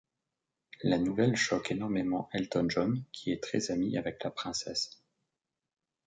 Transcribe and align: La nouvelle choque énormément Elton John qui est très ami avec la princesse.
La 0.81 0.97
nouvelle 0.97 1.35
choque 1.35 1.69
énormément 1.69 2.27
Elton 2.33 2.65
John 2.67 3.03
qui 3.11 3.31
est 3.31 3.39
très 3.43 3.69
ami 3.69 3.99
avec 3.99 4.23
la 4.23 4.31
princesse. 4.31 4.99